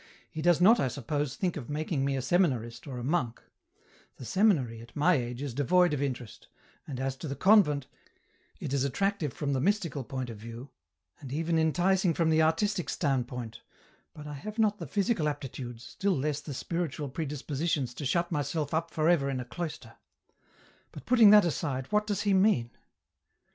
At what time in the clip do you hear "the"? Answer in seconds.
4.15-4.25, 7.27-7.35, 9.53-9.61, 12.31-12.41, 14.79-14.87, 16.41-16.55